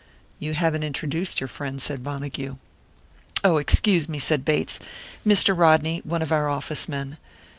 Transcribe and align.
"You 0.39 0.55
haven't 0.55 0.81
introduced 0.81 1.39
your 1.39 1.47
friend," 1.47 1.79
said 1.79 2.03
Montague. 2.03 2.55
"Oh, 3.43 3.57
excuse 3.57 4.09
me," 4.09 4.17
said 4.17 4.43
Bates. 4.43 4.79
"Mr. 5.23 5.55
Rodney, 5.55 6.01
one 6.03 6.23
of 6.23 6.31
our 6.31 6.49
office 6.49 6.89
men." 6.89 7.17